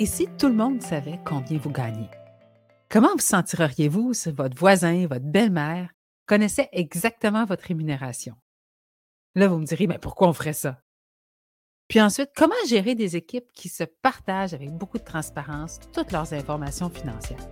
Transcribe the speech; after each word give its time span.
Et 0.00 0.06
si 0.06 0.26
tout 0.38 0.48
le 0.48 0.54
monde 0.54 0.82
savait 0.82 1.20
combien 1.24 1.56
vous 1.56 1.70
gagnez? 1.70 2.10
Comment 2.88 3.12
vous 3.12 3.20
sentiriez-vous 3.20 4.12
si 4.12 4.32
votre 4.32 4.56
voisin, 4.56 5.06
votre 5.06 5.24
belle-mère 5.24 5.88
connaissait 6.26 6.68
exactement 6.72 7.44
votre 7.44 7.62
rémunération? 7.62 8.34
Là, 9.36 9.46
vous 9.46 9.58
me 9.58 9.66
direz, 9.66 9.86
mais 9.86 10.00
pourquoi 10.00 10.28
on 10.28 10.32
ferait 10.32 10.52
ça? 10.52 10.80
Puis 11.86 12.00
ensuite, 12.00 12.30
comment 12.34 12.54
gérer 12.66 12.96
des 12.96 13.14
équipes 13.14 13.52
qui 13.52 13.68
se 13.68 13.84
partagent 13.84 14.52
avec 14.52 14.72
beaucoup 14.72 14.98
de 14.98 15.04
transparence 15.04 15.78
toutes 15.92 16.10
leurs 16.10 16.32
informations 16.32 16.90
financières? 16.90 17.48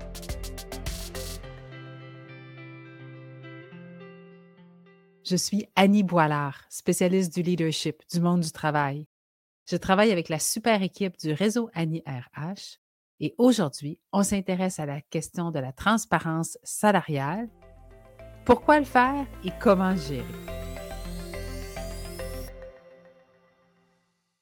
Je 5.24 5.36
suis 5.36 5.68
Annie 5.76 6.02
Boilard, 6.02 6.64
spécialiste 6.70 7.32
du 7.32 7.42
leadership, 7.42 8.02
du 8.12 8.20
monde 8.20 8.40
du 8.40 8.50
travail. 8.50 9.06
Je 9.68 9.76
travaille 9.76 10.10
avec 10.10 10.28
la 10.28 10.38
super 10.38 10.82
équipe 10.82 11.16
du 11.18 11.32
réseau 11.32 11.70
Annie 11.74 12.02
RH 12.06 12.78
et 13.20 13.34
aujourd'hui, 13.38 14.00
on 14.12 14.24
s'intéresse 14.24 14.80
à 14.80 14.86
la 14.86 15.00
question 15.00 15.52
de 15.52 15.60
la 15.60 15.72
transparence 15.72 16.58
salariale, 16.64 17.48
pourquoi 18.44 18.80
le 18.80 18.84
faire 18.84 19.24
et 19.44 19.52
comment 19.60 19.94
gérer? 19.94 20.26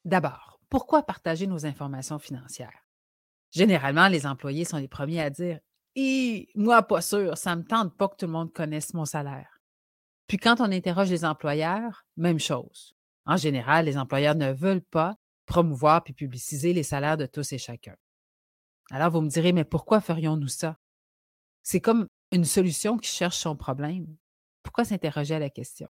D'abord, 0.07 0.59
pourquoi 0.71 1.03
partager 1.03 1.47
nos 1.47 1.67
informations 1.67 2.19
financières? 2.19 2.87
Généralement, 3.51 4.09
les 4.09 4.27
employés 4.27 4.65
sont 4.65 4.79
les 4.79 4.89
premiers 4.89 5.21
à 5.21 5.29
dire 5.29 5.61
Et 5.97 6.49
moi, 6.55 6.83
pas 6.83 7.03
sûr, 7.03 7.37
ça 7.37 7.55
me 7.57 7.65
tente 7.65 7.95
pas 7.99 8.09
que 8.09 8.17
tout 8.17 8.27
le 8.27 8.33
monde 8.33 8.53
connaisse 8.55 8.95
mon 8.95 9.05
salaire. 9.05 9.61
Puis 10.27 10.39
quand 10.39 10.61
on 10.61 10.73
interroge 10.73 11.11
les 11.11 11.27
employeurs, 11.27 12.07
même 12.17 12.39
chose. 12.39 12.95
En 13.27 13.37
général, 13.37 13.87
les 13.87 13.99
employeurs 13.99 14.35
ne 14.35 14.53
veulent 14.53 14.83
pas 14.83 15.17
promouvoir 15.47 16.03
puis 16.03 16.13
publiciser 16.13 16.73
les 16.73 16.83
salaires 16.83 17.17
de 17.17 17.27
tous 17.27 17.53
et 17.53 17.59
chacun. 17.59 17.97
Alors 18.91 19.11
vous 19.11 19.21
me 19.21 19.29
direz, 19.29 19.53
mais 19.53 19.65
pourquoi 19.65 20.01
ferions-nous 20.01 20.49
ça? 20.49 20.79
C'est 21.63 21.81
comme 21.81 22.09
une 22.33 22.45
solution 22.45 22.97
qui 22.97 23.11
cherche 23.11 23.37
son 23.37 23.57
problème. 23.57 24.07
Pourquoi 24.63 24.85
s'interroger 24.85 25.35
à 25.35 25.39
la 25.39 25.51
question? 25.51 25.89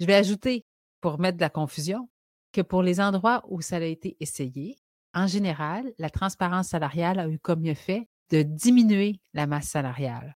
Je 0.00 0.06
vais 0.06 0.14
ajouter, 0.14 0.64
pour 1.00 1.18
mettre 1.18 1.36
de 1.36 1.42
la 1.42 1.50
confusion, 1.50 2.08
que 2.52 2.60
pour 2.60 2.82
les 2.82 3.00
endroits 3.00 3.42
où 3.48 3.60
ça 3.60 3.76
a 3.76 3.80
été 3.80 4.16
essayé, 4.20 4.78
en 5.14 5.26
général, 5.26 5.92
la 5.98 6.10
transparence 6.10 6.68
salariale 6.68 7.18
a 7.18 7.28
eu 7.28 7.38
comme 7.38 7.66
effet 7.66 8.08
de 8.30 8.42
diminuer 8.42 9.20
la 9.34 9.46
masse 9.46 9.68
salariale. 9.68 10.36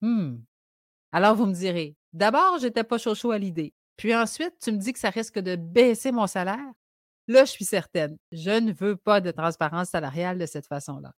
Hmm. 0.00 0.38
Alors 1.12 1.34
vous 1.34 1.46
me 1.46 1.54
direz, 1.54 1.96
D'abord, 2.12 2.58
j'étais 2.58 2.84
pas 2.84 2.98
chaud 2.98 3.30
à 3.30 3.38
l'idée. 3.38 3.74
Puis 3.96 4.14
ensuite, 4.14 4.54
tu 4.60 4.72
me 4.72 4.78
dis 4.78 4.92
que 4.92 4.98
ça 4.98 5.10
risque 5.10 5.38
de 5.38 5.56
baisser 5.56 6.12
mon 6.12 6.26
salaire? 6.26 6.72
Là, 7.28 7.44
je 7.44 7.50
suis 7.50 7.64
certaine, 7.64 8.18
je 8.32 8.50
ne 8.50 8.72
veux 8.72 8.96
pas 8.96 9.20
de 9.20 9.30
transparence 9.30 9.90
salariale 9.90 10.38
de 10.38 10.46
cette 10.46 10.66
façon-là. 10.66 11.14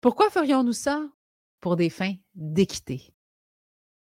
Pourquoi 0.00 0.30
ferions-nous 0.30 0.72
ça? 0.72 1.08
Pour 1.60 1.76
des 1.76 1.90
fins 1.90 2.14
d'équité, 2.34 3.12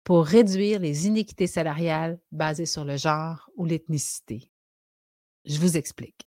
pour 0.03 0.25
réduire 0.25 0.79
les 0.79 1.07
inéquités 1.07 1.47
salariales 1.47 2.19
basées 2.31 2.65
sur 2.65 2.83
le 2.83 2.97
genre 2.97 3.49
ou 3.55 3.65
l'ethnicité. 3.65 4.49
Je 5.45 5.59
vous 5.59 5.77
explique. 5.77 6.27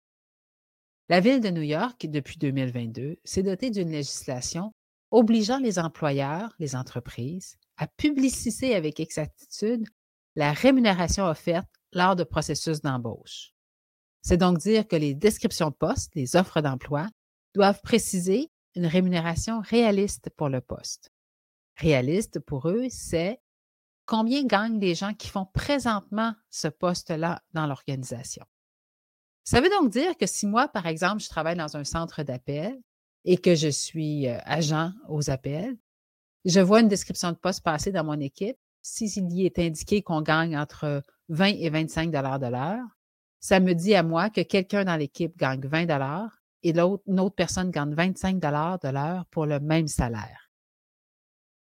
La 1.08 1.20
ville 1.20 1.40
de 1.40 1.50
New 1.50 1.62
York, 1.62 2.06
depuis 2.06 2.38
2022, 2.38 3.18
s'est 3.24 3.42
dotée 3.42 3.70
d'une 3.70 3.90
législation 3.90 4.72
obligeant 5.10 5.58
les 5.58 5.78
employeurs, 5.78 6.54
les 6.58 6.74
entreprises, 6.74 7.56
à 7.76 7.86
publiciser 7.86 8.74
avec 8.74 8.98
exactitude 8.98 9.86
la 10.34 10.52
rémunération 10.52 11.24
offerte 11.26 11.68
lors 11.92 12.16
de 12.16 12.24
processus 12.24 12.80
d'embauche. 12.80 13.52
C'est 14.22 14.36
donc 14.36 14.58
dire 14.58 14.86
que 14.86 14.96
les 14.96 15.14
descriptions 15.14 15.70
de 15.70 15.74
poste, 15.74 16.14
les 16.14 16.36
offres 16.36 16.60
d'emploi, 16.60 17.08
doivent 17.54 17.80
préciser 17.82 18.50
une 18.74 18.86
rémunération 18.86 19.60
réaliste 19.60 20.30
pour 20.36 20.48
le 20.48 20.60
poste. 20.60 21.10
Réaliste 21.76 22.38
pour 22.38 22.68
eux, 22.68 22.86
c'est 22.88 23.40
combien 24.06 24.44
gagnent 24.44 24.78
les 24.78 24.94
gens 24.94 25.14
qui 25.14 25.28
font 25.28 25.46
présentement 25.46 26.34
ce 26.50 26.68
poste-là 26.68 27.42
dans 27.52 27.66
l'organisation. 27.66 28.44
Ça 29.44 29.60
veut 29.60 29.70
donc 29.70 29.90
dire 29.90 30.16
que 30.16 30.26
si 30.26 30.46
moi, 30.46 30.68
par 30.68 30.86
exemple, 30.86 31.22
je 31.22 31.28
travaille 31.28 31.56
dans 31.56 31.76
un 31.76 31.84
centre 31.84 32.22
d'appel 32.22 32.80
et 33.24 33.36
que 33.36 33.54
je 33.54 33.68
suis 33.68 34.28
euh, 34.28 34.38
agent 34.44 34.92
aux 35.08 35.30
appels, 35.30 35.76
je 36.44 36.60
vois 36.60 36.80
une 36.80 36.88
description 36.88 37.30
de 37.32 37.36
poste 37.36 37.62
passer 37.62 37.92
dans 37.92 38.04
mon 38.04 38.20
équipe. 38.20 38.56
S'il 38.82 39.32
y 39.32 39.46
est 39.46 39.58
indiqué 39.58 40.02
qu'on 40.02 40.22
gagne 40.22 40.56
entre 40.56 41.02
20 41.28 41.46
et 41.46 41.70
25 41.70 42.10
dollars 42.10 42.40
de 42.40 42.48
l'heure, 42.48 42.84
ça 43.40 43.60
me 43.60 43.74
dit 43.74 43.94
à 43.94 44.02
moi 44.02 44.28
que 44.28 44.40
quelqu'un 44.40 44.84
dans 44.84 44.96
l'équipe 44.96 45.36
gagne 45.36 45.60
20 45.60 45.86
dollars 45.86 46.42
et 46.62 46.72
l'autre, 46.72 47.02
une 47.06 47.20
autre 47.20 47.34
personne 47.34 47.70
gagne 47.70 47.94
25 47.94 48.38
dollars 48.38 48.78
de 48.80 48.88
l'heure 48.88 49.26
pour 49.26 49.46
le 49.46 49.60
même 49.60 49.88
salaire. 49.88 50.50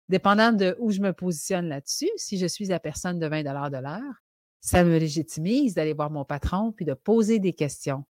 Dépendant 0.08 0.52
de 0.52 0.76
où 0.80 0.90
je 0.90 1.00
me 1.00 1.12
positionne 1.12 1.68
là-dessus, 1.68 2.10
si 2.16 2.36
je 2.38 2.46
suis 2.46 2.66
la 2.66 2.78
personne 2.78 3.18
de 3.18 3.26
20 3.26 3.42
dollars 3.44 3.70
de 3.70 3.78
l'heure, 3.78 4.22
ça 4.60 4.84
me 4.84 4.98
légitimise 4.98 5.74
d'aller 5.74 5.94
voir 5.94 6.10
mon 6.10 6.24
patron 6.24 6.72
puis 6.72 6.84
de 6.84 6.94
poser 6.94 7.38
des 7.38 7.52
questions, 7.52 8.04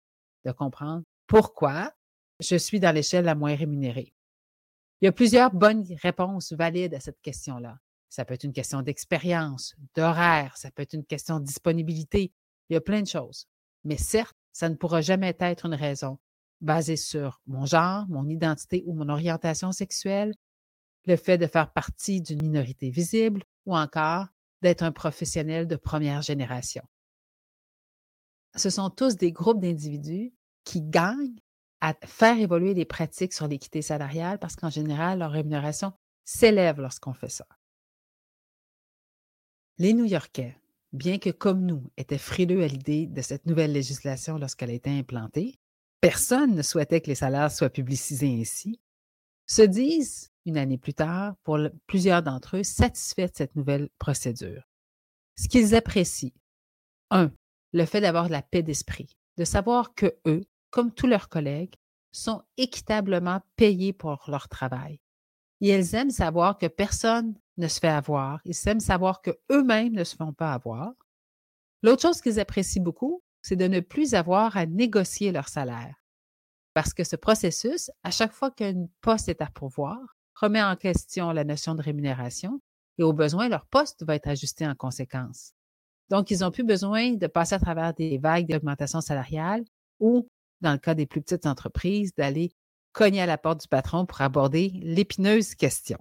de 0.44 0.52
comprendre 0.52 1.02
pourquoi 1.26 1.92
je 2.40 2.56
suis 2.56 2.80
dans 2.80 2.94
l'échelle 2.94 3.24
la 3.24 3.34
moins 3.34 3.54
rémunérée. 3.54 4.14
Il 5.00 5.06
y 5.06 5.08
a 5.08 5.12
plusieurs 5.12 5.52
bonnes 5.52 5.84
réponses 6.02 6.52
valides 6.52 6.94
à 6.94 7.00
cette 7.00 7.20
question-là. 7.20 7.78
Ça 8.12 8.26
peut 8.26 8.34
être 8.34 8.44
une 8.44 8.52
question 8.52 8.82
d'expérience, 8.82 9.74
d'horaire, 9.94 10.54
ça 10.58 10.70
peut 10.70 10.82
être 10.82 10.92
une 10.92 11.06
question 11.06 11.40
de 11.40 11.46
disponibilité. 11.46 12.30
Il 12.68 12.74
y 12.74 12.76
a 12.76 12.82
plein 12.82 13.00
de 13.00 13.06
choses. 13.06 13.46
Mais 13.84 13.96
certes, 13.96 14.36
ça 14.52 14.68
ne 14.68 14.74
pourra 14.74 15.00
jamais 15.00 15.34
être 15.40 15.64
une 15.64 15.74
raison 15.74 16.18
basée 16.60 16.98
sur 16.98 17.40
mon 17.46 17.64
genre, 17.64 18.06
mon 18.08 18.28
identité 18.28 18.82
ou 18.84 18.92
mon 18.92 19.08
orientation 19.08 19.72
sexuelle, 19.72 20.34
le 21.06 21.16
fait 21.16 21.38
de 21.38 21.46
faire 21.46 21.72
partie 21.72 22.20
d'une 22.20 22.42
minorité 22.42 22.90
visible 22.90 23.44
ou 23.64 23.74
encore 23.74 24.26
d'être 24.60 24.82
un 24.82 24.92
professionnel 24.92 25.66
de 25.66 25.76
première 25.76 26.20
génération. 26.20 26.82
Ce 28.56 28.68
sont 28.68 28.90
tous 28.90 29.16
des 29.16 29.32
groupes 29.32 29.62
d'individus 29.62 30.34
qui 30.64 30.82
gagnent 30.82 31.40
à 31.80 31.94
faire 32.04 32.38
évoluer 32.38 32.74
les 32.74 32.84
pratiques 32.84 33.32
sur 33.32 33.48
l'équité 33.48 33.80
salariale 33.80 34.38
parce 34.38 34.54
qu'en 34.54 34.68
général, 34.68 35.20
leur 35.20 35.30
rémunération 35.30 35.94
s'élève 36.26 36.78
lorsqu'on 36.78 37.14
fait 37.14 37.30
ça. 37.30 37.46
Les 39.78 39.94
New-Yorkais, 39.94 40.56
bien 40.92 41.18
que 41.18 41.30
comme 41.30 41.64
nous 41.64 41.90
étaient 41.96 42.18
frileux 42.18 42.62
à 42.62 42.66
l'idée 42.66 43.06
de 43.06 43.22
cette 43.22 43.46
nouvelle 43.46 43.72
législation 43.72 44.36
lorsqu'elle 44.36 44.70
a 44.70 44.74
été 44.74 44.90
implantée, 44.90 45.58
personne 46.00 46.54
ne 46.54 46.62
souhaitait 46.62 47.00
que 47.00 47.06
les 47.06 47.14
salaires 47.14 47.50
soient 47.50 47.70
publicisés 47.70 48.38
ainsi, 48.40 48.80
se 49.46 49.62
disent, 49.62 50.30
une 50.44 50.58
année 50.58 50.78
plus 50.78 50.94
tard, 50.94 51.36
pour 51.42 51.58
plusieurs 51.86 52.22
d'entre 52.22 52.58
eux, 52.58 52.64
satisfaits 52.64 53.28
de 53.28 53.36
cette 53.36 53.56
nouvelle 53.56 53.88
procédure. 53.98 54.62
Ce 55.38 55.48
qu'ils 55.48 55.74
apprécient, 55.74 56.32
un, 57.10 57.32
le 57.72 57.86
fait 57.86 58.00
d'avoir 58.00 58.28
la 58.28 58.42
paix 58.42 58.62
d'esprit, 58.62 59.16
de 59.38 59.44
savoir 59.44 59.94
que 59.94 60.14
eux, 60.26 60.44
comme 60.70 60.92
tous 60.92 61.06
leurs 61.06 61.28
collègues, 61.28 61.74
sont 62.12 62.42
équitablement 62.58 63.40
payés 63.56 63.94
pour 63.94 64.22
leur 64.28 64.48
travail. 64.48 65.00
Et 65.62 65.68
elles 65.68 65.94
aiment 65.94 66.10
savoir 66.10 66.58
que 66.58 66.66
personne 66.66 67.34
ne 67.56 67.68
se 67.68 67.80
fait 67.80 67.88
avoir. 67.88 68.40
Ils 68.44 68.68
aiment 68.68 68.80
savoir 68.80 69.22
qu'eux-mêmes 69.22 69.92
ne 69.92 70.04
se 70.04 70.16
font 70.16 70.32
pas 70.32 70.52
avoir. 70.52 70.92
L'autre 71.82 72.02
chose 72.02 72.20
qu'ils 72.20 72.40
apprécient 72.40 72.82
beaucoup, 72.82 73.22
c'est 73.42 73.56
de 73.56 73.66
ne 73.66 73.80
plus 73.80 74.14
avoir 74.14 74.56
à 74.56 74.66
négocier 74.66 75.32
leur 75.32 75.48
salaire. 75.48 75.94
Parce 76.74 76.94
que 76.94 77.04
ce 77.04 77.16
processus, 77.16 77.90
à 78.02 78.10
chaque 78.10 78.32
fois 78.32 78.50
qu'un 78.50 78.86
poste 79.00 79.28
est 79.28 79.42
à 79.42 79.46
pourvoir, 79.46 79.98
remet 80.34 80.62
en 80.62 80.76
question 80.76 81.32
la 81.32 81.44
notion 81.44 81.74
de 81.74 81.82
rémunération 81.82 82.60
et 82.98 83.02
au 83.02 83.12
besoin, 83.12 83.48
leur 83.48 83.66
poste 83.66 84.04
va 84.04 84.14
être 84.14 84.28
ajusté 84.28 84.66
en 84.66 84.74
conséquence. 84.74 85.52
Donc, 86.08 86.30
ils 86.30 86.40
n'ont 86.40 86.50
plus 86.50 86.64
besoin 86.64 87.12
de 87.12 87.26
passer 87.26 87.54
à 87.54 87.58
travers 87.58 87.94
des 87.94 88.18
vagues 88.18 88.48
d'augmentation 88.48 89.00
salariale 89.00 89.64
ou 89.98 90.28
dans 90.62 90.72
le 90.72 90.78
cas 90.78 90.94
des 90.94 91.06
plus 91.06 91.20
petites 91.20 91.46
entreprises, 91.46 92.14
d'aller 92.14 92.54
cogner 92.92 93.20
à 93.20 93.26
la 93.26 93.38
porte 93.38 93.60
du 93.60 93.68
patron 93.68 94.06
pour 94.06 94.20
aborder 94.20 94.70
l'épineuse 94.74 95.54
question. 95.54 95.98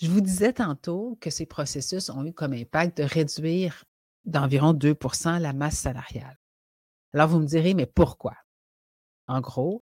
Je 0.00 0.08
vous 0.08 0.20
disais 0.20 0.52
tantôt 0.52 1.18
que 1.20 1.28
ces 1.28 1.46
processus 1.46 2.08
ont 2.08 2.24
eu 2.24 2.32
comme 2.32 2.52
impact 2.52 2.98
de 2.98 3.02
réduire 3.02 3.84
d'environ 4.24 4.72
2% 4.72 5.40
la 5.40 5.52
masse 5.52 5.78
salariale. 5.78 6.38
Alors 7.12 7.28
vous 7.28 7.40
me 7.40 7.46
direz, 7.46 7.74
mais 7.74 7.86
pourquoi? 7.86 8.36
En 9.26 9.40
gros, 9.40 9.82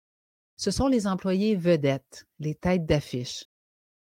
ce 0.57 0.69
sont 0.69 0.87
les 0.87 1.07
employés 1.07 1.55
vedettes, 1.55 2.25
les 2.39 2.55
têtes 2.55 2.85
d'affiche. 2.85 3.45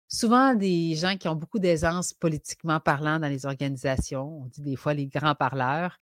Souvent 0.09 0.55
des 0.55 0.97
gens 0.97 1.17
qui 1.17 1.29
ont 1.29 1.37
beaucoup 1.37 1.61
d'aisance 1.61 2.13
politiquement 2.13 2.81
parlant 2.81 3.21
dans 3.21 3.29
les 3.29 3.47
organisations, 3.47 4.43
on 4.43 4.47
dit 4.47 4.63
des 4.63 4.77
fois 4.77 4.95
les 4.95 5.06
grands 5.06 5.37
parleurs, 5.37 6.01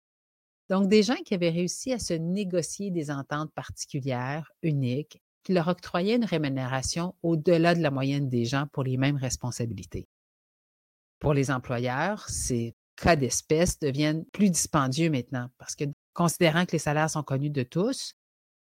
donc, 0.70 0.88
des 0.88 1.04
gens 1.04 1.22
qui 1.26 1.34
avaient 1.34 1.50
réussi 1.50 1.94
à 1.94 2.00
se 2.00 2.14
négocier 2.14 2.90
des 2.90 3.12
ententes 3.12 3.52
particulières, 3.54 4.52
uniques, 4.62 5.22
qui 5.44 5.54
leur 5.54 5.68
octroyaient 5.68 6.16
une 6.16 6.26
rémunération 6.26 7.16
au-delà 7.22 7.76
de 7.76 7.82
la 7.82 7.92
moyenne 7.92 8.30
des 8.30 8.46
gens 8.46 8.68
pour 8.72 8.84
les 8.84 8.98
mêmes 8.98 9.18
responsabilités. 9.18 10.08
Pour 11.20 11.34
les 11.34 11.52
employeurs, 11.52 12.28
ces 12.30 12.76
cas 12.96 13.16
d'espèce 13.16 13.80
deviennent 13.80 14.26
plus 14.26 14.50
dispendieux 14.50 15.10
maintenant 15.10 15.50
parce 15.58 15.76
que, 15.76 15.86
considérant 16.14 16.66
que 16.66 16.74
les 16.74 16.80
salaires 16.80 17.10
sont 17.10 17.24
connus 17.24 17.50
de 17.50 17.64
tous, 17.64 18.14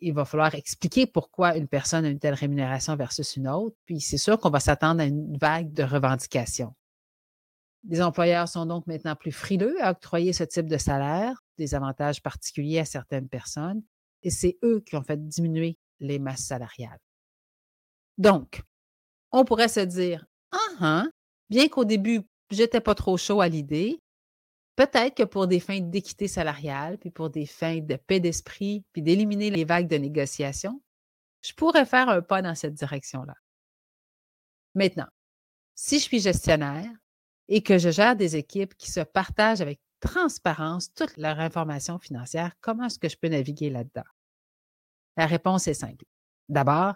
il 0.01 0.13
va 0.13 0.25
falloir 0.25 0.56
expliquer 0.56 1.07
pourquoi 1.07 1.57
une 1.57 1.68
personne 1.68 2.06
a 2.06 2.10
une 2.10 2.19
telle 2.19 2.33
rémunération 2.33 2.95
versus 2.95 3.36
une 3.36 3.48
autre. 3.48 3.75
Puis 3.86 4.00
c'est 4.00 4.18
sûr 4.18 4.39
qu'on 4.39 4.50
va 4.50 4.60
s'attendre 4.60 5.01
à 5.01 5.06
une 5.06 5.38
vague 5.38 5.74
de 5.74 5.83
revendications. 5.83 6.74
Les 7.88 8.01
employeurs 8.01 8.48
sont 8.48 8.65
donc 8.65 8.88
maintenant 8.88 9.15
plus 9.15 9.31
frileux 9.31 9.81
à 9.81 9.92
octroyer 9.92 10.33
ce 10.33 10.44
type 10.44 10.68
de 10.68 10.77
salaire, 10.77 11.42
des 11.57 11.75
avantages 11.75 12.22
particuliers 12.22 12.80
à 12.80 12.86
certaines 12.86 13.30
personnes, 13.30 13.81
et 14.22 14.30
c'est 14.30 14.57
eux 14.63 14.81
qui 14.86 14.95
ont 14.98 15.04
fait 15.04 15.27
diminuer 15.27 15.77
les 16.00 16.19
masses 16.19 16.46
salariales. 16.46 17.00
Donc, 18.18 18.62
on 19.31 19.46
pourrait 19.46 19.68
se 19.68 19.80
dire, 19.80 20.25
ah, 20.51 20.57
ah 20.80 21.06
bien 21.50 21.68
qu'au 21.68 21.86
début, 21.86 22.22
j'étais 22.50 22.81
pas 22.81 22.96
trop 22.96 23.18
chaud 23.18 23.42
à 23.42 23.48
l'idée, 23.48 24.00
peut-être 24.75 25.16
que 25.16 25.24
pour 25.24 25.48
des 25.48 25.60
fins 25.60 25.80
d'équité 25.80 26.28
salariale, 26.28 26.98
puis 26.98 27.12
pour 27.12 27.30
des 27.30 27.46
fins 27.46 27.80
de 27.80 27.96
paix 27.96 28.19
d'esprit, 28.19 28.84
puis 28.92 29.01
d'éliminer 29.01 29.50
les 29.50 29.66
vagues 29.66 29.88
de 29.88 29.98
négociation, 29.98 30.81
je 31.42 31.54
pourrais 31.54 31.86
faire 31.86 32.10
un 32.10 32.22
pas 32.22 32.42
dans 32.42 32.56
cette 32.56 32.74
direction-là. 32.74 33.36
Maintenant, 34.75 35.07
si 35.75 36.00
je 36.00 36.04
suis 36.04 36.19
gestionnaire 36.19 36.92
et 37.48 37.63
que 37.63 37.78
je 37.78 37.90
gère 37.90 38.16
des 38.16 38.36
équipes 38.36 38.75
qui 38.75 38.92
se 38.92 39.00
partagent 39.00 39.62
avec 39.62 39.80
transparence 40.00 40.94
toute 40.94 41.16
leur 41.18 41.40
information 41.40 42.00
financière, 42.00 42.54
comment 42.62 42.86
est-ce 42.86 43.00
que 43.00 43.10
je 43.10 43.18
peux 43.18 43.30
naviguer 43.30 43.69
là-dedans? 43.69 44.04
La 45.19 45.25
réponse 45.25 45.68
est 45.68 45.74
simple. 45.74 46.06
D'abord, 46.48 46.95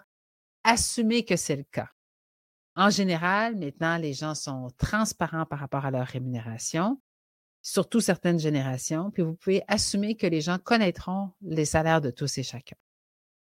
assumer 0.62 1.26
que 1.26 1.36
c'est 1.36 1.56
le 1.56 1.64
cas. 1.64 1.90
En 2.74 2.88
général, 2.88 3.54
maintenant, 3.54 3.98
les 3.98 4.14
gens 4.14 4.34
sont 4.34 4.70
transparents 4.78 5.44
par 5.44 5.58
rapport 5.58 5.84
à 5.84 5.90
leur 5.90 6.06
rémunération, 6.06 7.02
surtout 7.60 8.00
certaines 8.00 8.38
générations, 8.38 9.10
puis 9.10 9.22
vous 9.22 9.34
pouvez 9.34 9.62
assumer 9.68 10.16
que 10.16 10.26
les 10.26 10.40
gens 10.40 10.56
connaîtront 10.56 11.32
les 11.42 11.66
salaires 11.66 12.00
de 12.00 12.10
tous 12.10 12.38
et 12.38 12.42
chacun. 12.42 12.76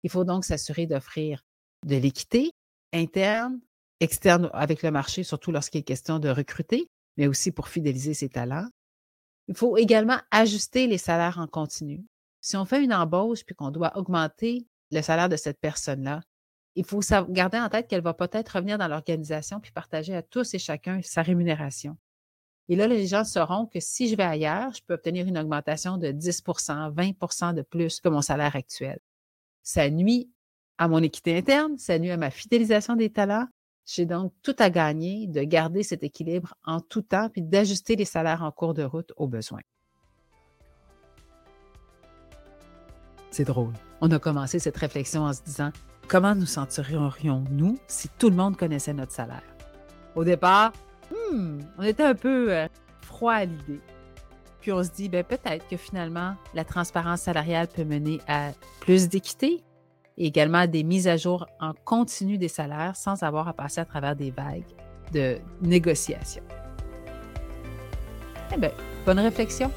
Il 0.04 0.10
faut 0.10 0.26
donc 0.26 0.44
s'assurer 0.44 0.86
d'offrir 0.86 1.46
de 1.86 1.96
l'équité 1.96 2.52
interne, 2.92 3.62
externe 4.02 4.50
avec 4.52 4.84
le 4.84 4.92
marché, 4.92 5.24
surtout 5.24 5.54
lorsqu'il 5.54 5.80
est 5.80 5.84
question 5.84 6.20
de 6.20 6.28
recruter, 6.28 6.90
mais 7.16 7.28
aussi 7.28 7.54
pour 7.54 7.70
fidéliser 7.70 8.14
ses 8.14 8.28
talents. 8.28 8.68
Il 9.48 9.56
faut 9.56 9.78
également 9.78 10.20
ajuster 10.30 10.88
les 10.88 10.98
salaires 10.98 11.40
en 11.40 11.48
continu. 11.48 12.04
Si 12.42 12.56
on 12.58 12.66
fait 12.66 12.84
une 12.84 12.94
embauche 12.94 13.44
puis 13.46 13.56
qu'on 13.56 13.72
doit 13.72 13.98
augmenter 13.98 14.68
le 14.92 15.02
salaire 15.02 15.30
de 15.30 15.36
cette 15.36 15.60
personne-là, 15.60 16.22
il 16.76 16.86
faut 16.86 17.00
garder 17.30 17.58
en 17.58 17.70
tête 17.70 17.88
qu'elle 17.88 18.04
va 18.04 18.14
peut-être 18.14 18.50
revenir 18.50 18.78
dans 18.78 18.88
l'organisation 18.88 19.60
puis 19.60 19.72
partager 19.72 20.16
à 20.16 20.22
tous 20.22 20.54
et 20.54 20.60
chacun 20.60 21.02
sa 21.02 21.24
rémunération. 21.24 21.98
Et 22.70 22.76
là, 22.76 22.88
les 22.88 23.08
gens 23.08 23.24
sauront 23.24 23.66
que 23.66 23.80
si 23.80 24.10
je 24.10 24.16
vais 24.16 24.24
ailleurs, 24.24 24.74
je 24.74 24.82
peux 24.86 24.94
obtenir 24.94 25.26
une 25.26 25.38
augmentation 25.38 25.98
de 25.98 26.10
10% 26.10 26.94
20% 26.94 27.54
de 27.54 27.62
plus 27.62 28.00
que 28.00 28.10
mon 28.10 28.22
salaire 28.22 28.56
actuel. 28.56 29.00
Ça 29.64 29.90
nuit 29.90 30.30
à 30.78 30.88
mon 30.88 31.02
équité 31.02 31.36
interne, 31.38 31.78
ça 31.78 31.98
nuit 31.98 32.12
à 32.12 32.18
ma 32.18 32.30
fidélisation 32.30 32.96
des 32.96 33.12
talents. 33.12 33.48
J'ai 33.86 34.06
donc 34.06 34.34
tout 34.44 34.56
à 34.60 34.70
gagner 34.70 35.28
de 35.28 35.42
garder 35.44 35.82
cet 35.82 36.04
équilibre 36.04 36.54
en 36.64 36.82
tout 36.82 37.02
temps 37.02 37.30
puis 37.30 37.42
d'ajuster 37.42 37.96
les 37.96 38.06
salaires 38.06 38.44
en 38.44 38.52
cours 38.52 38.74
de 38.74 38.84
route 38.84 39.14
aux 39.16 39.28
besoins. 39.28 39.62
C'est 43.38 43.44
drôle. 43.44 43.74
On 44.02 44.10
a 44.10 44.18
commencé 44.18 44.58
cette 44.58 44.78
réflexion 44.78 45.22
en 45.22 45.32
se 45.32 45.44
disant 45.44 45.70
comment 46.08 46.34
nous 46.34 46.48
sentirions-nous 46.48 47.78
si 47.86 48.10
tout 48.18 48.32
le 48.32 48.36
monde 48.36 48.58
connaissait 48.58 48.96
notre 48.96 49.12
salaire? 49.12 49.44
Au 50.16 50.24
départ, 50.24 50.74
hmm, 51.12 51.60
on 51.78 51.84
était 51.84 52.02
un 52.02 52.16
peu 52.16 52.52
euh, 52.52 52.68
froid 53.02 53.34
à 53.34 53.46
l'idée. 53.46 53.80
Puis 54.60 54.72
on 54.72 54.84
se 54.84 54.90
dit, 54.90 55.08
ben, 55.08 55.24
peut-être 55.24 55.68
que 55.68 55.78
finalement, 55.78 56.34
la 56.56 56.66
transparence 56.66 57.22
salariale 57.22 57.68
peut 57.68 57.84
mener 57.84 58.22
à 58.28 58.54
plus 58.80 59.08
d'équité 59.08 59.64
et 60.18 60.26
également 60.26 60.58
à 60.58 60.66
des 60.66 60.82
mises 60.82 61.08
à 61.08 61.16
jour 61.16 61.46
en 61.60 61.74
continu 61.86 62.40
des 62.40 62.48
salaires 62.48 62.96
sans 62.96 63.22
avoir 63.22 63.48
à 63.48 63.54
passer 63.54 63.82
à 63.82 63.86
travers 63.86 64.16
des 64.16 64.32
vagues 64.32 64.66
de 65.14 65.38
négociations. 65.62 66.42
Eh 68.52 68.58
bien, 68.58 68.72
bonne 69.06 69.20
réflexion. 69.20 69.72